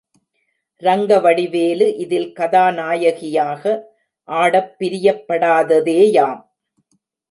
[0.83, 3.63] ரங்கவடிவேலு இதில் கதாநாயகியாக
[4.29, 6.39] ஆடப் பிரியப்படாத தேயாம்.